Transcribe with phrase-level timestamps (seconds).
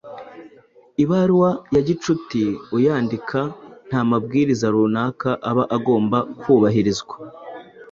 [1.03, 2.43] Ibaruwa ya gicuti,
[2.77, 3.39] uyandika
[3.87, 7.03] nta mabwiriza runaka aba agomba kubahiriza,